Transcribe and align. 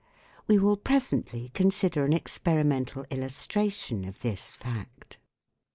We 0.47 0.57
will 0.57 0.77
presently 0.77 1.49
consider 1.49 2.03
an 2.05 2.11
experimental 2.13 3.05
illustration 3.11 4.03
of 4.03 4.21
this 4.21 4.49
fact. 4.49 5.19